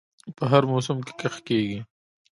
په 0.37 0.43
هر 0.51 0.63
موسم 0.71 0.97
کې 1.05 1.13
کښت 1.19 1.39
کیږي. 1.47 1.79